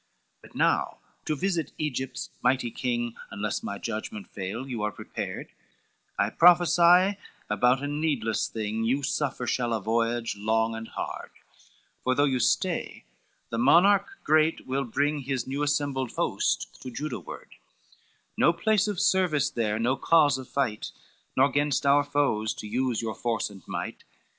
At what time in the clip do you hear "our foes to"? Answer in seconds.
21.85-22.67